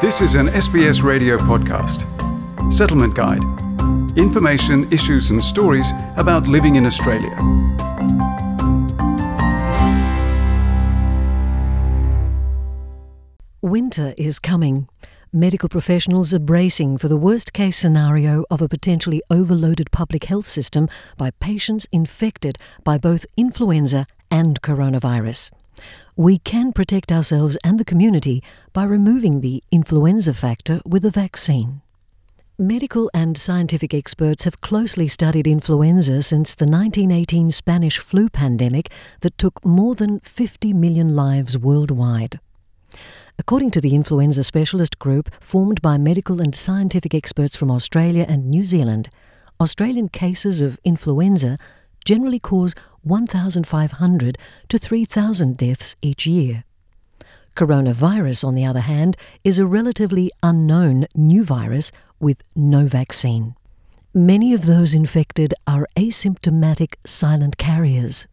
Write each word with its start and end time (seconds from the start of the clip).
This 0.00 0.22
is 0.22 0.34
an 0.34 0.46
SBS 0.46 1.02
radio 1.02 1.36
podcast. 1.36 2.06
Settlement 2.72 3.14
Guide. 3.14 3.42
Information, 4.16 4.90
issues, 4.90 5.30
and 5.30 5.44
stories 5.44 5.90
about 6.16 6.46
living 6.46 6.76
in 6.76 6.86
Australia. 6.86 7.36
Winter 13.60 14.14
is 14.16 14.38
coming. 14.38 14.88
Medical 15.34 15.68
professionals 15.68 16.32
are 16.32 16.38
bracing 16.38 16.96
for 16.96 17.08
the 17.08 17.18
worst 17.18 17.52
case 17.52 17.76
scenario 17.76 18.46
of 18.50 18.62
a 18.62 18.68
potentially 18.68 19.20
overloaded 19.28 19.90
public 19.90 20.24
health 20.24 20.46
system 20.46 20.88
by 21.18 21.30
patients 21.40 21.86
infected 21.92 22.56
by 22.84 22.96
both 22.96 23.26
influenza 23.36 24.06
and 24.30 24.62
coronavirus. 24.62 25.50
We 26.16 26.38
can 26.38 26.72
protect 26.72 27.10
ourselves 27.10 27.56
and 27.64 27.78
the 27.78 27.84
community 27.84 28.42
by 28.72 28.84
removing 28.84 29.40
the 29.40 29.62
influenza 29.70 30.34
factor 30.34 30.80
with 30.84 31.04
a 31.04 31.10
vaccine. 31.10 31.82
Medical 32.58 33.10
and 33.14 33.38
scientific 33.38 33.94
experts 33.94 34.44
have 34.44 34.60
closely 34.60 35.08
studied 35.08 35.46
influenza 35.46 36.22
since 36.22 36.54
the 36.54 36.66
1918 36.66 37.50
Spanish 37.50 37.96
flu 37.96 38.28
pandemic 38.28 38.92
that 39.20 39.38
took 39.38 39.64
more 39.64 39.94
than 39.94 40.20
50 40.20 40.74
million 40.74 41.16
lives 41.16 41.56
worldwide. 41.56 42.38
According 43.38 43.70
to 43.70 43.80
the 43.80 43.94
influenza 43.94 44.44
specialist 44.44 44.98
group 44.98 45.30
formed 45.40 45.80
by 45.80 45.96
medical 45.96 46.42
and 46.42 46.54
scientific 46.54 47.14
experts 47.14 47.56
from 47.56 47.70
Australia 47.70 48.26
and 48.28 48.50
New 48.50 48.64
Zealand, 48.66 49.08
Australian 49.58 50.10
cases 50.10 50.60
of 50.60 50.78
influenza 50.84 51.56
generally 52.04 52.38
cause 52.38 52.74
1,500 53.02 54.38
to 54.68 54.78
3,000 54.78 55.56
deaths 55.56 55.96
each 56.02 56.26
year. 56.26 56.64
Coronavirus, 57.56 58.44
on 58.44 58.54
the 58.54 58.64
other 58.64 58.80
hand, 58.80 59.16
is 59.44 59.58
a 59.58 59.66
relatively 59.66 60.30
unknown 60.42 61.06
new 61.14 61.44
virus 61.44 61.90
with 62.18 62.42
no 62.54 62.86
vaccine. 62.86 63.54
Many 64.14 64.54
of 64.54 64.66
those 64.66 64.94
infected 64.94 65.54
are 65.66 65.86
asymptomatic 65.96 66.94
silent 67.04 67.58
carriers. 67.58 68.26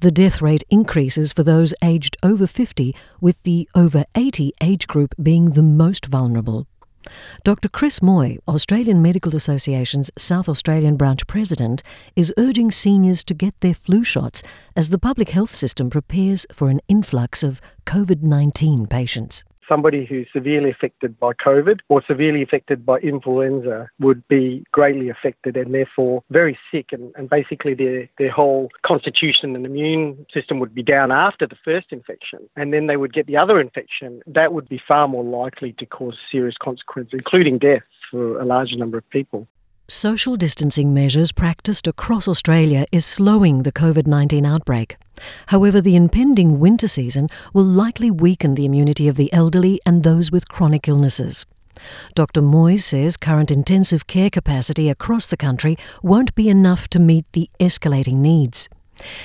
The 0.00 0.10
death 0.10 0.42
rate 0.42 0.64
increases 0.70 1.32
for 1.32 1.42
those 1.42 1.74
aged 1.82 2.16
over 2.22 2.46
50, 2.46 2.94
with 3.20 3.42
the 3.44 3.68
over 3.74 4.04
80 4.14 4.52
age 4.60 4.86
group 4.86 5.14
being 5.22 5.50
the 5.50 5.62
most 5.62 6.06
vulnerable. 6.06 6.66
Dr. 7.44 7.68
Chris 7.68 8.02
Moy, 8.02 8.38
Australian 8.48 9.02
Medical 9.02 9.36
Association's 9.36 10.10
South 10.16 10.48
Australian 10.48 10.96
branch 10.96 11.26
president, 11.26 11.82
is 12.16 12.32
urging 12.36 12.70
seniors 12.70 13.22
to 13.24 13.34
get 13.34 13.58
their 13.60 13.74
flu 13.74 14.04
shots 14.04 14.42
as 14.76 14.88
the 14.88 14.98
public 14.98 15.30
health 15.30 15.54
system 15.54 15.90
prepares 15.90 16.46
for 16.52 16.70
an 16.70 16.80
influx 16.88 17.42
of 17.42 17.60
COVID 17.86 18.22
19 18.22 18.86
patients 18.86 19.44
somebody 19.68 20.04
who's 20.04 20.26
severely 20.32 20.70
affected 20.70 21.18
by 21.18 21.32
COVID 21.32 21.80
or 21.88 22.02
severely 22.06 22.42
affected 22.42 22.84
by 22.84 22.98
influenza 22.98 23.88
would 24.00 24.26
be 24.28 24.64
greatly 24.72 25.08
affected 25.08 25.56
and 25.56 25.74
therefore 25.74 26.22
very 26.30 26.58
sick 26.70 26.86
and, 26.92 27.12
and 27.16 27.28
basically 27.28 27.74
their, 27.74 28.08
their 28.18 28.30
whole 28.30 28.68
constitution 28.84 29.54
and 29.56 29.66
immune 29.66 30.26
system 30.32 30.60
would 30.60 30.74
be 30.74 30.82
down 30.82 31.12
after 31.12 31.46
the 31.46 31.56
first 31.64 31.86
infection 31.90 32.40
and 32.56 32.72
then 32.72 32.86
they 32.86 32.96
would 32.96 33.12
get 33.12 33.26
the 33.26 33.36
other 33.36 33.60
infection. 33.60 34.20
That 34.26 34.52
would 34.52 34.68
be 34.68 34.80
far 34.86 35.08
more 35.08 35.24
likely 35.24 35.72
to 35.78 35.86
cause 35.86 36.16
serious 36.30 36.56
consequences, 36.60 37.14
including 37.14 37.58
death 37.58 37.82
for 38.10 38.40
a 38.40 38.44
larger 38.44 38.76
number 38.76 38.98
of 38.98 39.08
people. 39.10 39.46
Social 39.88 40.36
distancing 40.36 40.94
measures 40.94 41.30
practiced 41.30 41.86
across 41.86 42.26
Australia 42.26 42.86
is 42.90 43.04
slowing 43.04 43.64
the 43.64 43.72
COVID 43.72 44.06
19 44.06 44.46
outbreak. 44.46 44.96
However, 45.46 45.80
the 45.80 45.96
impending 45.96 46.58
winter 46.58 46.88
season 46.88 47.28
will 47.52 47.64
likely 47.64 48.10
weaken 48.10 48.54
the 48.54 48.64
immunity 48.64 49.08
of 49.08 49.16
the 49.16 49.32
elderly 49.32 49.80
and 49.86 50.02
those 50.02 50.30
with 50.30 50.48
chronic 50.48 50.88
illnesses. 50.88 51.46
Dr. 52.14 52.40
Moyes 52.40 52.82
says 52.82 53.16
current 53.16 53.50
intensive 53.50 54.06
care 54.06 54.30
capacity 54.30 54.88
across 54.88 55.26
the 55.26 55.36
country 55.36 55.76
won't 56.02 56.34
be 56.34 56.48
enough 56.48 56.88
to 56.88 56.98
meet 56.98 57.26
the 57.32 57.50
escalating 57.60 58.16
needs. 58.16 58.68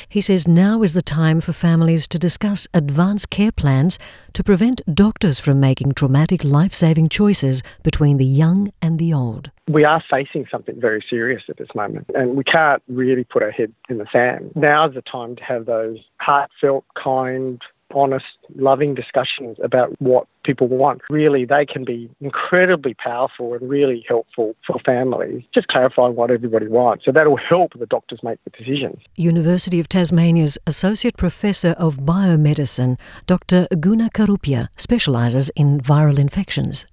He 0.07 0.21
says 0.21 0.47
now 0.47 0.83
is 0.83 0.93
the 0.93 1.01
time 1.01 1.41
for 1.41 1.53
families 1.53 2.07
to 2.09 2.19
discuss 2.19 2.67
advanced 2.73 3.29
care 3.29 3.51
plans 3.51 3.99
to 4.33 4.43
prevent 4.43 4.81
doctors 4.93 5.39
from 5.39 5.59
making 5.59 5.93
traumatic 5.93 6.43
life 6.43 6.73
saving 6.73 7.09
choices 7.09 7.63
between 7.83 8.17
the 8.17 8.25
young 8.25 8.71
and 8.81 8.99
the 8.99 9.13
old. 9.13 9.51
We 9.67 9.83
are 9.83 10.03
facing 10.09 10.47
something 10.51 10.79
very 10.79 11.03
serious 11.07 11.43
at 11.49 11.57
this 11.57 11.69
moment, 11.75 12.09
and 12.15 12.35
we 12.35 12.43
can't 12.43 12.81
really 12.87 13.23
put 13.23 13.43
our 13.43 13.51
head 13.51 13.71
in 13.89 13.99
the 13.99 14.07
sand. 14.11 14.51
Now 14.55 14.87
is 14.87 14.95
the 14.95 15.01
time 15.01 15.35
to 15.35 15.43
have 15.43 15.65
those 15.65 15.97
heartfelt, 16.17 16.85
kind, 17.01 17.61
honest, 17.93 18.25
loving 18.55 18.95
discussions 18.95 19.57
about 19.63 19.89
what 20.01 20.27
people 20.43 20.67
want. 20.67 21.01
Really, 21.09 21.45
they 21.45 21.65
can 21.65 21.83
be 21.85 22.09
incredibly 22.21 22.93
powerful 22.93 23.53
and 23.53 23.69
really 23.69 24.05
helpful 24.07 24.55
for 24.65 24.79
families. 24.85 25.43
Just 25.53 25.67
clarifying 25.67 26.15
what 26.15 26.31
everybody 26.31 26.67
wants. 26.67 27.05
So 27.05 27.11
that'll 27.11 27.37
help 27.37 27.73
the 27.77 27.85
doctors 27.85 28.19
make 28.23 28.39
the 28.43 28.51
decisions. 28.51 29.01
University 29.15 29.79
of 29.79 29.87
Tasmania's 29.89 30.57
Associate 30.65 31.15
Professor 31.15 31.71
of 31.71 31.97
Biomedicine, 31.97 32.97
Dr. 33.27 33.67
Guna 33.79 34.09
Karupiah, 34.09 34.67
specialises 34.77 35.49
in 35.55 35.79
viral 35.79 36.19
infections. 36.19 36.85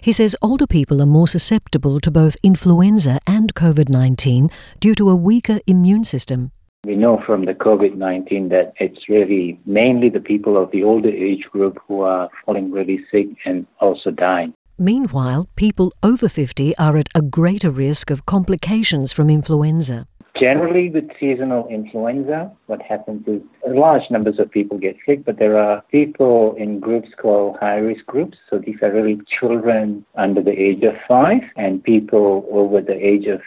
He 0.00 0.12
says 0.12 0.36
older 0.40 0.66
people 0.66 1.02
are 1.02 1.06
more 1.06 1.28
susceptible 1.28 2.00
to 2.00 2.10
both 2.10 2.36
influenza 2.42 3.18
and 3.26 3.54
COVID 3.54 3.88
19 3.88 4.50
due 4.80 4.94
to 4.94 5.10
a 5.10 5.16
weaker 5.16 5.60
immune 5.66 6.04
system. 6.04 6.52
We 6.84 6.96
know 6.96 7.22
from 7.24 7.46
the 7.46 7.54
COVID 7.54 7.94
19 7.96 8.50
that 8.50 8.74
it's 8.78 9.08
really 9.08 9.58
mainly 9.64 10.10
the 10.10 10.20
people 10.20 10.62
of 10.62 10.70
the 10.70 10.84
older 10.84 11.08
age 11.08 11.44
group 11.50 11.78
who 11.88 12.02
are 12.02 12.28
falling 12.44 12.70
really 12.70 13.04
sick 13.10 13.28
and 13.46 13.66
also 13.80 14.10
dying. 14.10 14.52
Meanwhile, 14.78 15.48
people 15.56 15.92
over 16.02 16.28
50 16.28 16.76
are 16.76 16.98
at 16.98 17.08
a 17.14 17.22
greater 17.22 17.70
risk 17.70 18.10
of 18.10 18.26
complications 18.26 19.12
from 19.12 19.30
influenza. 19.30 20.06
Generally, 20.38 20.90
with 20.90 21.08
seasonal 21.18 21.68
influenza, 21.68 22.50
what 22.66 22.82
happens 22.82 23.26
is 23.28 23.40
large 23.68 24.02
numbers 24.10 24.40
of 24.40 24.50
people 24.50 24.76
get 24.76 24.96
sick, 25.06 25.24
but 25.24 25.38
there 25.38 25.56
are 25.56 25.80
people 25.92 26.56
in 26.58 26.80
groups 26.80 27.08
called 27.16 27.56
high 27.60 27.76
risk 27.76 28.04
groups. 28.06 28.36
So 28.50 28.58
these 28.58 28.76
are 28.82 28.92
really 28.92 29.20
children 29.38 30.04
under 30.16 30.42
the 30.42 30.50
age 30.50 30.82
of 30.82 30.94
five 31.06 31.42
and 31.56 31.82
people 31.82 32.46
over 32.50 32.80
the 32.80 32.94
age 32.94 33.26
of 33.26 33.40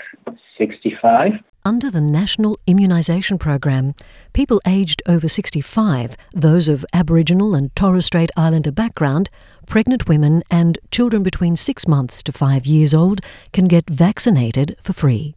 65. 0.58 1.34
Under 1.68 1.92
the 1.92 2.00
National 2.00 2.58
Immunisation 2.66 3.38
Program, 3.38 3.94
people 4.32 4.62
aged 4.66 5.02
over 5.06 5.28
65, 5.28 6.16
those 6.34 6.70
of 6.70 6.86
Aboriginal 6.94 7.56
and 7.56 7.76
Torres 7.76 8.06
Strait 8.06 8.32
Islander 8.38 8.72
background, 8.72 9.30
pregnant 9.66 10.08
women, 10.08 10.44
and 10.50 10.80
children 10.92 11.24
between 11.24 11.58
six 11.58 11.86
months 11.86 12.24
to 12.24 12.32
five 12.32 12.66
years 12.66 12.94
old 12.94 13.20
can 13.52 13.66
get 13.66 13.90
vaccinated 13.90 14.78
for 14.82 14.94
free. 14.94 15.36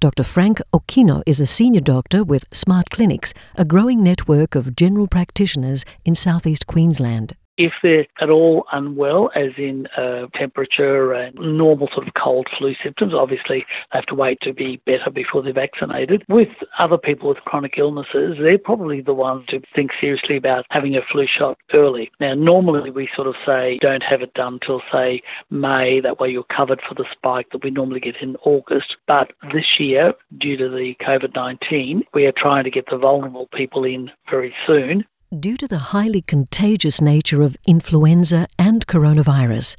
Dr. 0.00 0.24
Frank 0.24 0.60
Okino 0.74 1.22
is 1.26 1.38
a 1.38 1.46
senior 1.46 1.80
doctor 1.80 2.24
with 2.24 2.48
Smart 2.50 2.90
Clinics, 2.90 3.32
a 3.54 3.64
growing 3.64 4.02
network 4.02 4.56
of 4.56 4.74
general 4.74 5.06
practitioners 5.06 5.84
in 6.04 6.16
southeast 6.16 6.66
Queensland. 6.66 7.36
If 7.58 7.72
they're 7.82 8.06
at 8.20 8.30
all 8.30 8.66
unwell, 8.72 9.30
as 9.34 9.50
in 9.58 9.88
uh, 9.96 10.26
temperature 10.34 11.12
and 11.12 11.36
normal 11.40 11.88
sort 11.92 12.06
of 12.06 12.14
cold 12.14 12.46
flu 12.56 12.74
symptoms, 12.82 13.12
obviously 13.12 13.66
they 13.92 13.98
have 13.98 14.06
to 14.06 14.14
wait 14.14 14.38
to 14.42 14.52
be 14.52 14.80
better 14.86 15.10
before 15.10 15.42
they're 15.42 15.52
vaccinated. 15.52 16.24
With 16.28 16.48
other 16.78 16.96
people 16.96 17.28
with 17.28 17.38
chronic 17.38 17.74
illnesses, 17.76 18.36
they're 18.40 18.58
probably 18.58 19.00
the 19.00 19.12
ones 19.12 19.44
to 19.48 19.60
think 19.74 19.90
seriously 20.00 20.36
about 20.36 20.66
having 20.70 20.94
a 20.96 21.00
flu 21.10 21.26
shot 21.26 21.58
early. 21.74 22.10
Now, 22.20 22.34
normally 22.34 22.90
we 22.90 23.08
sort 23.14 23.26
of 23.26 23.34
say 23.44 23.78
don't 23.80 24.04
have 24.04 24.22
it 24.22 24.34
done 24.34 24.60
till, 24.64 24.80
say, 24.92 25.20
May, 25.50 26.00
that 26.00 26.20
way 26.20 26.28
you're 26.28 26.44
covered 26.44 26.80
for 26.88 26.94
the 26.94 27.06
spike 27.10 27.48
that 27.50 27.64
we 27.64 27.70
normally 27.70 28.00
get 28.00 28.22
in 28.22 28.36
August. 28.44 28.96
But 29.08 29.32
this 29.52 29.80
year, 29.80 30.14
due 30.38 30.56
to 30.56 30.68
the 30.68 30.94
COVID 31.00 31.34
19, 31.34 32.04
we 32.14 32.26
are 32.26 32.32
trying 32.32 32.64
to 32.64 32.70
get 32.70 32.86
the 32.88 32.98
vulnerable 32.98 33.48
people 33.52 33.84
in 33.84 34.10
very 34.30 34.54
soon 34.66 35.04
Due 35.36 35.58
to 35.58 35.68
the 35.68 35.92
highly 35.92 36.22
contagious 36.22 37.02
nature 37.02 37.42
of 37.42 37.54
influenza 37.66 38.48
and 38.58 38.86
coronavirus, 38.86 39.76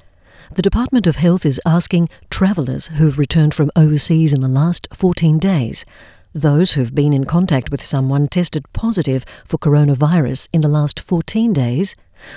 the 0.54 0.62
Department 0.62 1.08
of 1.08 1.16
Health 1.16 1.44
is 1.44 1.60
asking 1.66 2.08
travellers 2.30 2.90
who've 2.90 3.18
returned 3.18 3.56
from 3.56 3.72
overseas 3.76 4.32
in 4.32 4.42
the 4.42 4.48
last 4.48 4.88
14 4.94 5.40
days, 5.40 5.86
those 6.36 6.74
who've 6.74 6.94
been 6.94 7.14
in 7.14 7.24
contact 7.24 7.72
with 7.72 7.84
someone 7.84 8.28
tested 8.28 8.64
positive 8.74 9.26
for 9.44 9.58
coronavirus 9.58 10.48
in 10.54 10.62
the 10.62 10.68
last 10.68 11.00
14 11.00 11.52
days, 11.52 11.96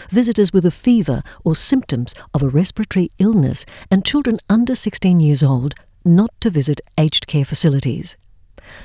visitors 0.08 0.54
with 0.54 0.64
a 0.64 0.70
fever 0.70 1.22
or 1.44 1.54
symptoms 1.54 2.14
of 2.32 2.42
a 2.42 2.48
respiratory 2.48 3.10
illness, 3.18 3.66
and 3.90 4.06
children 4.06 4.38
under 4.48 4.74
16 4.74 5.20
years 5.20 5.42
old 5.42 5.74
not 6.02 6.30
to 6.40 6.48
visit 6.48 6.80
aged 6.96 7.26
care 7.26 7.44
facilities. 7.44 8.16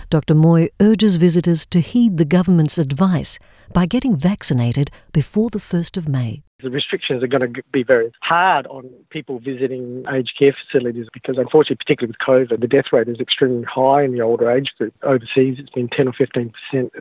Dr. 0.10 0.36
Moy 0.36 0.68
urges 0.82 1.16
visitors 1.16 1.66
to 1.68 1.80
heed 1.80 2.18
the 2.18 2.26
government's 2.26 2.78
advice 2.78 3.40
by 3.74 3.86
getting 3.86 4.16
vaccinated 4.16 4.92
before 5.12 5.50
the 5.50 5.60
1st 5.60 5.98
of 5.98 6.08
May. 6.08 6.44
The 6.64 6.72
restrictions 6.72 7.22
are 7.22 7.28
going 7.28 7.54
to 7.54 7.62
be 7.72 7.84
very 7.84 8.12
hard 8.22 8.66
on 8.66 8.90
people 9.12 9.38
visiting 9.38 10.04
aged 10.12 10.34
care 10.40 10.56
facilities 10.66 11.06
because, 11.14 11.38
unfortunately, 11.38 11.76
particularly 11.76 12.16
with 12.18 12.50
COVID, 12.50 12.62
the 12.62 12.68
death 12.68 12.86
rate 12.92 13.08
is 13.08 13.20
extremely 13.20 13.64
high 13.64 14.02
in 14.02 14.12
the 14.12 14.22
older 14.22 14.50
age 14.50 14.72
group. 14.76 14.96
Overseas, 15.04 15.58
it's 15.60 15.70
been 15.70 15.88
10 15.88 16.08
or 16.08 16.14
15% 16.14 16.52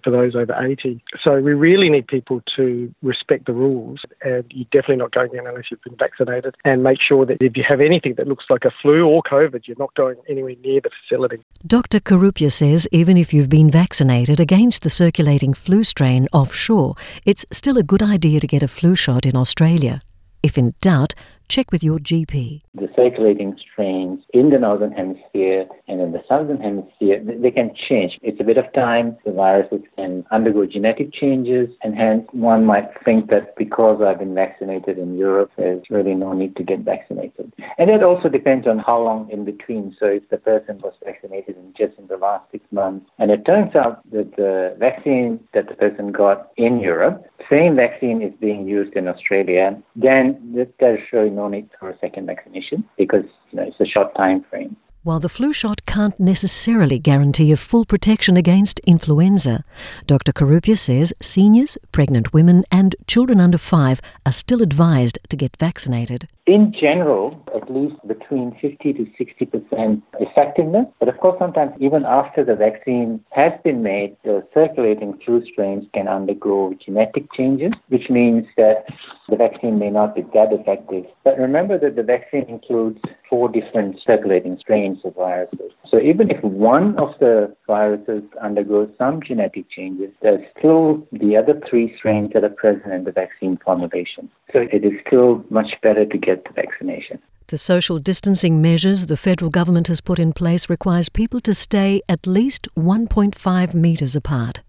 for 0.04 0.10
those 0.10 0.36
over 0.36 0.54
80. 0.54 1.02
So 1.24 1.40
we 1.40 1.54
really 1.54 1.88
need 1.88 2.06
people 2.06 2.42
to 2.56 2.94
respect 3.02 3.46
the 3.46 3.54
rules, 3.54 4.02
and 4.20 4.44
you're 4.50 4.66
definitely 4.72 4.96
not 4.96 5.12
going 5.12 5.30
in 5.32 5.46
unless 5.46 5.70
you've 5.70 5.82
been 5.82 5.96
vaccinated. 5.96 6.54
And 6.66 6.82
make 6.82 7.00
sure 7.00 7.24
that 7.24 7.42
if 7.42 7.56
you 7.56 7.64
have 7.66 7.80
anything 7.80 8.16
that 8.18 8.28
looks 8.28 8.44
like 8.50 8.66
a 8.66 8.70
flu 8.82 9.06
or 9.06 9.22
COVID, 9.22 9.66
you're 9.66 9.78
not 9.78 9.94
going 9.94 10.16
anywhere 10.28 10.56
near 10.62 10.82
the 10.82 10.90
facility. 11.00 11.42
Dr. 11.66 12.00
Karupiah 12.00 12.52
says 12.52 12.86
even 12.92 13.16
if 13.16 13.32
you've 13.32 13.48
been 13.48 13.70
vaccinated 13.70 14.38
against 14.38 14.82
the 14.82 14.90
circulating 14.90 15.54
flu 15.54 15.82
strain 15.82 16.26
offshore, 16.56 16.94
it's 17.26 17.44
still 17.52 17.76
a 17.76 17.82
good 17.82 18.02
idea 18.02 18.40
to 18.40 18.46
get 18.46 18.62
a 18.62 18.68
flu 18.68 18.94
shot 18.94 19.26
in 19.26 19.36
Australia. 19.36 20.00
If 20.42 20.56
in 20.56 20.72
doubt, 20.80 21.12
check 21.48 21.72
with 21.72 21.82
your 21.82 21.98
GP. 21.98 22.60
The 22.74 22.88
circulating 22.94 23.56
strains 23.58 24.22
in 24.32 24.50
the 24.50 24.58
northern 24.58 24.92
hemisphere 24.92 25.66
and 25.88 26.00
in 26.00 26.12
the 26.12 26.22
southern 26.28 26.60
hemisphere, 26.60 27.20
they 27.24 27.50
can 27.50 27.74
change. 27.88 28.18
It's 28.22 28.40
a 28.40 28.44
bit 28.44 28.58
of 28.58 28.72
time. 28.72 29.16
The 29.24 29.32
viruses 29.32 29.82
can 29.96 30.24
undergo 30.30 30.66
genetic 30.66 31.12
changes, 31.12 31.68
and 31.82 31.94
hence 31.94 32.26
one 32.32 32.64
might 32.64 32.88
think 33.04 33.30
that 33.30 33.56
because 33.56 34.02
I've 34.02 34.18
been 34.18 34.34
vaccinated 34.34 34.98
in 34.98 35.16
Europe, 35.16 35.50
there's 35.56 35.84
really 35.90 36.14
no 36.14 36.32
need 36.32 36.56
to 36.56 36.62
get 36.62 36.80
vaccinated. 36.80 37.52
And 37.78 37.90
that 37.90 38.02
also 38.02 38.28
depends 38.28 38.66
on 38.66 38.78
how 38.78 39.02
long 39.02 39.30
in 39.30 39.44
between. 39.44 39.96
So 39.98 40.06
if 40.06 40.28
the 40.28 40.38
person 40.38 40.78
was 40.78 40.94
vaccinated 41.04 41.56
in 41.56 41.72
just 41.76 41.98
in 41.98 42.06
the 42.08 42.16
last 42.16 42.50
six 42.50 42.64
months, 42.70 43.06
and 43.18 43.30
it 43.30 43.44
turns 43.46 43.74
out 43.74 44.02
that 44.10 44.36
the 44.36 44.76
vaccine 44.78 45.40
that 45.54 45.68
the 45.68 45.74
person 45.74 46.12
got 46.12 46.50
in 46.56 46.80
Europe, 46.80 47.24
same 47.50 47.76
vaccine 47.76 48.22
is 48.22 48.32
being 48.40 48.66
used 48.66 48.94
in 48.96 49.08
Australia, 49.08 49.80
then 49.94 50.66
there's 50.78 51.00
really 51.12 51.30
no 51.36 51.48
need 51.48 51.68
for 51.78 51.90
a 51.90 51.98
second 51.98 52.26
vaccination 52.26 52.82
because 52.96 53.24
you 53.50 53.58
know, 53.58 53.66
it's 53.66 53.80
a 53.80 53.86
short 53.86 54.14
time 54.16 54.44
frame. 54.50 54.76
While 55.06 55.20
the 55.20 55.28
flu 55.28 55.52
shot 55.52 55.86
can't 55.86 56.18
necessarily 56.18 56.98
guarantee 56.98 57.52
a 57.52 57.56
full 57.56 57.84
protection 57.84 58.36
against 58.36 58.80
influenza, 58.80 59.62
Dr. 60.08 60.32
Karupiah 60.32 60.76
says 60.76 61.14
seniors, 61.22 61.78
pregnant 61.92 62.32
women, 62.32 62.64
and 62.72 62.96
children 63.06 63.38
under 63.38 63.56
five 63.56 64.00
are 64.26 64.32
still 64.32 64.62
advised 64.62 65.20
to 65.28 65.36
get 65.36 65.56
vaccinated. 65.60 66.26
In 66.46 66.72
general, 66.72 67.40
at 67.54 67.72
least 67.72 67.96
between 68.06 68.56
50 68.60 68.92
to 68.94 69.06
60 69.16 69.46
percent 69.46 70.02
effectiveness. 70.18 70.86
But 70.98 71.08
of 71.08 71.18
course, 71.18 71.36
sometimes 71.38 71.72
even 71.80 72.04
after 72.04 72.44
the 72.44 72.56
vaccine 72.56 73.24
has 73.30 73.52
been 73.62 73.82
made, 73.84 74.16
the 74.24 74.46
circulating 74.54 75.18
flu 75.24 75.44
strains 75.44 75.86
can 75.92 76.08
undergo 76.08 76.74
genetic 76.84 77.32
changes, 77.32 77.72
which 77.88 78.10
means 78.10 78.44
that 78.56 78.86
the 79.28 79.36
vaccine 79.36 79.78
may 79.78 79.90
not 79.90 80.14
be 80.14 80.22
that 80.34 80.52
effective. 80.52 81.04
But 81.24 81.38
remember 81.38 81.78
that 81.78 81.96
the 81.96 82.04
vaccine 82.04 82.46
includes 82.48 83.00
four 83.28 83.48
different 83.48 83.98
circulating 84.06 84.56
strains 84.60 84.95
of 85.04 85.14
viruses. 85.14 85.72
So 85.90 85.98
even 86.00 86.30
if 86.30 86.42
one 86.42 86.98
of 86.98 87.10
the 87.20 87.54
viruses 87.66 88.22
undergoes 88.42 88.88
some 88.98 89.22
genetic 89.22 89.70
changes, 89.70 90.10
there's 90.22 90.44
still 90.58 91.06
the 91.12 91.36
other 91.36 91.60
three 91.68 91.94
strains 91.96 92.30
that 92.34 92.44
are 92.44 92.50
present 92.50 92.92
in 92.92 93.04
the 93.04 93.12
vaccine 93.12 93.58
formulation. 93.64 94.30
So 94.52 94.60
it 94.60 94.84
is 94.84 94.92
still 95.06 95.44
much 95.50 95.72
better 95.82 96.04
to 96.04 96.18
get 96.18 96.44
the 96.44 96.52
vaccination. 96.52 97.20
The 97.48 97.58
social 97.58 98.00
distancing 98.00 98.60
measures 98.60 99.06
the 99.06 99.16
federal 99.16 99.52
government 99.52 99.86
has 99.86 100.00
put 100.00 100.18
in 100.18 100.32
place 100.32 100.68
requires 100.68 101.08
people 101.08 101.40
to 101.42 101.54
stay 101.54 102.02
at 102.08 102.26
least 102.26 102.66
1.5 102.76 103.74
metres 103.74 104.16
apart. 104.16 104.60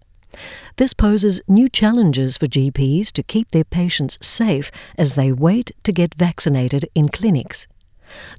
This 0.76 0.94
poses 0.94 1.40
new 1.48 1.68
challenges 1.68 2.36
for 2.36 2.46
GPs 2.46 3.10
to 3.12 3.22
keep 3.22 3.50
their 3.50 3.64
patients 3.64 4.18
safe 4.20 4.70
as 4.96 5.14
they 5.14 5.32
wait 5.32 5.72
to 5.82 5.92
get 5.92 6.14
vaccinated 6.14 6.88
in 6.94 7.08
clinics. 7.08 7.66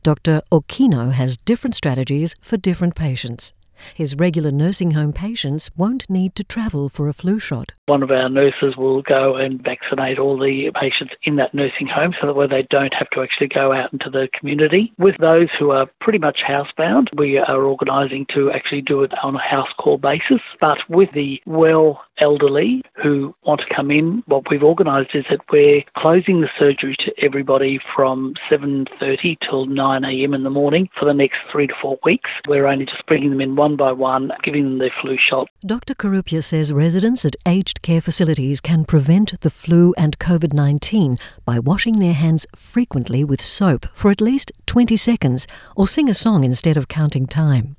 Dr. 0.04 0.42
Okino 0.51 1.12
has 1.12 1.38
different 1.38 1.75
strategies 1.75 2.36
for 2.42 2.57
different 2.57 2.95
patients. 2.95 3.54
His 3.93 4.15
regular 4.15 4.51
nursing 4.51 4.91
home 4.91 5.13
patients 5.13 5.69
won't 5.75 6.09
need 6.09 6.35
to 6.35 6.43
travel 6.43 6.89
for 6.89 7.07
a 7.07 7.13
flu 7.13 7.39
shot. 7.39 7.71
One 7.85 8.03
of 8.03 8.11
our 8.11 8.29
nurses 8.29 8.75
will 8.77 9.01
go 9.01 9.35
and 9.35 9.61
vaccinate 9.61 10.19
all 10.19 10.37
the 10.37 10.71
patients 10.79 11.13
in 11.23 11.35
that 11.37 11.53
nursing 11.53 11.87
home 11.87 12.13
so 12.19 12.27
that 12.27 12.33
way 12.33 12.47
they 12.47 12.67
don't 12.69 12.93
have 12.93 13.09
to 13.11 13.21
actually 13.21 13.47
go 13.47 13.73
out 13.73 13.91
into 13.93 14.09
the 14.09 14.27
community. 14.37 14.93
With 14.97 15.17
those 15.19 15.47
who 15.57 15.71
are 15.71 15.89
pretty 16.01 16.19
much 16.19 16.39
housebound, 16.47 17.07
we 17.17 17.37
are 17.37 17.63
organising 17.63 18.25
to 18.33 18.51
actually 18.51 18.81
do 18.81 19.03
it 19.03 19.11
on 19.23 19.35
a 19.35 19.39
house 19.39 19.69
call 19.77 19.97
basis. 19.97 20.41
But 20.59 20.77
with 20.89 21.09
the 21.13 21.41
well 21.45 22.01
elderly 22.19 22.83
who 23.01 23.33
want 23.45 23.61
to 23.61 23.75
come 23.75 23.91
in, 23.91 24.23
what 24.27 24.49
we've 24.49 24.63
organised 24.63 25.15
is 25.15 25.25
that 25.29 25.39
we're 25.51 25.81
closing 25.97 26.41
the 26.41 26.49
surgery 26.57 26.95
to 26.99 27.11
everybody 27.23 27.79
from 27.95 28.33
7.30 28.51 29.37
till 29.41 29.67
9am 29.67 30.35
in 30.35 30.43
the 30.43 30.49
morning 30.49 30.89
for 30.99 31.05
the 31.05 31.13
next 31.13 31.37
three 31.51 31.67
to 31.67 31.73
four 31.81 31.97
weeks. 32.03 32.29
We're 32.47 32.67
only 32.67 32.85
just 32.85 33.05
bringing 33.07 33.29
them 33.29 33.41
in 33.41 33.55
one 33.69 33.77
by 33.77 33.92
one, 33.92 34.31
giving 34.44 34.63
them 34.63 34.77
their 34.80 34.94
flu 35.01 35.16
shot. 35.30 35.48
Dr. 35.63 35.94
Karupiah 35.94 36.44
says 36.44 36.74
residents 36.74 37.24
at 37.24 37.36
aged 37.45 37.81
care 37.81 38.01
facilities 38.01 38.62
can 38.62 38.83
prevent 38.83 39.39
the 39.42 39.50
flu 39.51 39.94
and 39.98 40.18
COVID 40.18 40.54
19 40.54 41.18
by 41.45 41.60
washing 41.60 42.00
their 42.00 42.13
hands 42.13 42.48
frequently 42.56 43.24
with 43.24 43.42
soap 43.42 43.86
for 43.94 44.10
at 44.10 44.21
least 44.21 44.51
20 44.66 44.95
seconds 44.95 45.45
or 45.75 45.86
sing 45.88 46.10
a 46.10 46.13
song 46.13 46.44
instead 46.44 46.77
of 46.77 46.88
counting 46.88 47.27
time. 47.27 47.75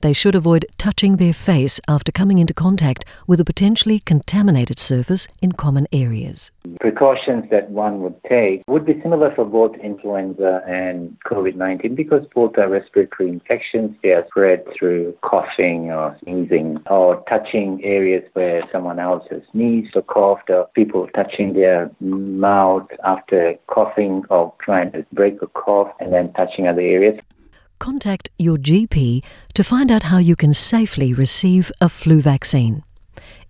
They 0.00 0.12
should 0.12 0.34
avoid 0.34 0.66
touching 0.78 1.16
their 1.16 1.32
face 1.32 1.80
after 1.88 2.12
coming 2.12 2.38
into 2.38 2.54
contact 2.54 3.04
with 3.26 3.40
a 3.40 3.44
potentially 3.44 3.98
contaminated 3.98 4.78
surface 4.78 5.28
in 5.40 5.52
common 5.52 5.86
areas. 5.92 6.50
Precautions 6.80 7.44
that 7.50 7.70
one 7.70 8.02
would 8.02 8.16
take 8.28 8.62
would 8.66 8.86
be 8.86 9.00
similar 9.02 9.34
for 9.34 9.44
both 9.44 9.76
influenza 9.76 10.62
and 10.66 11.16
COVID 11.26 11.56
19 11.56 11.94
because 11.94 12.24
both 12.34 12.58
are 12.58 12.68
respiratory 12.68 13.28
infections. 13.28 13.96
They 14.02 14.10
are 14.10 14.26
spread 14.28 14.64
through 14.76 15.16
coughing 15.22 15.90
or 15.90 16.16
sneezing 16.22 16.78
or 16.90 17.22
touching 17.28 17.80
areas 17.84 18.24
where 18.32 18.62
someone 18.72 18.98
else 18.98 19.24
has 19.30 19.42
sneezed 19.52 19.96
or 19.96 20.02
coughed 20.02 20.50
or 20.50 20.68
people 20.74 21.08
touching 21.14 21.52
their 21.54 21.90
mouth 22.00 22.88
after 23.04 23.54
coughing 23.66 24.24
or 24.30 24.52
trying 24.60 24.92
to 24.92 25.04
break 25.12 25.40
a 25.42 25.46
cough 25.48 25.92
and 26.00 26.12
then 26.12 26.32
touching 26.32 26.66
other 26.66 26.80
areas 26.80 27.18
contact 27.82 28.30
your 28.38 28.58
GP 28.58 29.24
to 29.54 29.64
find 29.64 29.90
out 29.90 30.04
how 30.04 30.18
you 30.18 30.36
can 30.36 30.54
safely 30.54 31.12
receive 31.12 31.72
a 31.80 31.88
flu 31.88 32.20
vaccine. 32.20 32.84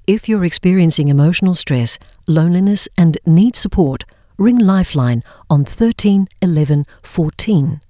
If 0.07 0.27
you're 0.27 0.47
experiencing 0.47 1.09
emotional 1.09 1.55
stress, 1.55 1.99
loneliness, 2.27 2.89
and 2.97 3.19
need 3.27 3.57
support, 3.57 4.05
ring 4.39 4.59
Lifeline 4.59 5.23
on 5.51 5.67
13 5.67 6.29
11 6.41 6.87
14 7.03 7.83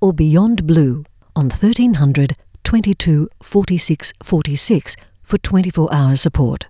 or 0.00 0.12
Beyond 0.12 0.64
Blue 0.64 1.04
on 1.34 1.46
1300 1.46 2.36
22 2.62 3.28
46 3.42 4.12
46 4.22 4.96
for 5.24 5.38
24 5.38 5.92
hour 5.92 6.14
support. 6.14 6.66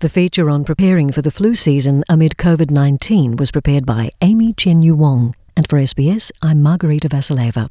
The 0.00 0.10
feature 0.10 0.50
on 0.50 0.66
preparing 0.66 1.10
for 1.10 1.22
the 1.22 1.30
flu 1.30 1.54
season 1.54 2.04
amid 2.06 2.36
COVID 2.36 2.70
19 2.70 3.36
was 3.36 3.50
prepared 3.50 3.86
by 3.86 4.10
Amy 4.20 4.52
Chen 4.52 4.82
Yu 4.82 4.94
Wong, 4.94 5.34
and 5.56 5.66
for 5.66 5.78
SBS, 5.78 6.30
I'm 6.42 6.62
Margarita 6.62 7.08
Vasileva. 7.08 7.70